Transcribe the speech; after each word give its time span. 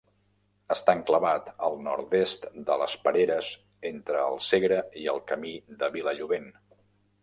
Està 0.75 0.95
enclavat 0.99 1.51
al 1.67 1.77
nord-est 1.89 2.49
de 2.71 2.79
les 2.85 2.97
Pereres 3.05 3.53
entre 3.93 4.27
el 4.27 4.43
Segre 4.51 4.83
i 5.05 5.09
el 5.17 5.27
Camí 5.33 5.57
de 5.85 5.97
Vilallobent. 5.99 6.55